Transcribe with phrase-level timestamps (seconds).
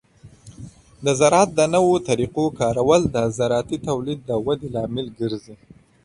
[1.05, 5.55] د زراعت د نوو طریقو کارول د زراعتي تولید د ودې لامل ګرځي.